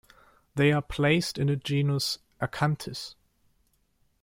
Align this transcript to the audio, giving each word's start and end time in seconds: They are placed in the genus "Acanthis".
They 0.55 0.71
are 0.71 0.81
placed 0.81 1.37
in 1.37 1.45
the 1.45 1.55
genus 1.55 2.17
"Acanthis". 2.41 3.13